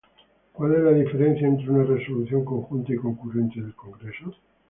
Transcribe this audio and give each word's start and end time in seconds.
¿Cuál 0.51 0.73
es 0.73 0.81
la 0.81 0.91
diferencia 0.93 1.47
entre 1.47 1.69
una 1.69 1.83
resolución 1.83 2.43
conjunta 2.43 2.91
y 2.91 2.95
concurrente 2.95 3.61
del 3.61 3.75
Congreso? 3.75 4.33